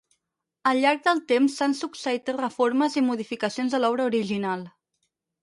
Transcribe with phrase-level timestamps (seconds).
[0.69, 4.67] Al llarg del temps s'han succeït reformes i modificacions de l'obra original.